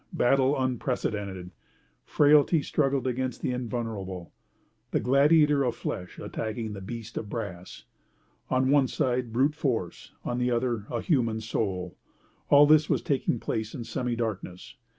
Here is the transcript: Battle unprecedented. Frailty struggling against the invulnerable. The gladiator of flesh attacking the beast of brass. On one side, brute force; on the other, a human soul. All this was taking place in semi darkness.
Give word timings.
Battle 0.13 0.59
unprecedented. 0.59 1.51
Frailty 2.03 2.63
struggling 2.63 3.05
against 3.05 3.41
the 3.43 3.51
invulnerable. 3.51 4.33
The 4.89 4.99
gladiator 4.99 5.63
of 5.63 5.75
flesh 5.75 6.17
attacking 6.17 6.73
the 6.73 6.81
beast 6.81 7.17
of 7.19 7.29
brass. 7.29 7.83
On 8.49 8.71
one 8.71 8.87
side, 8.87 9.31
brute 9.31 9.53
force; 9.53 10.13
on 10.25 10.39
the 10.39 10.49
other, 10.49 10.87
a 10.89 11.01
human 11.01 11.39
soul. 11.39 11.99
All 12.49 12.65
this 12.65 12.89
was 12.89 13.03
taking 13.03 13.39
place 13.39 13.75
in 13.75 13.83
semi 13.83 14.15
darkness. 14.15 14.73